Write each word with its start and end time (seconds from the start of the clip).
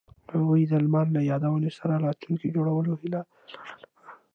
هغوی 0.33 0.61
د 0.71 0.73
لمر 0.85 1.07
له 1.15 1.21
یادونو 1.31 1.69
سره 1.77 1.93
راتلونکی 2.05 2.53
جوړولو 2.55 2.91
هیله 3.01 3.21
لرله. 3.21 3.21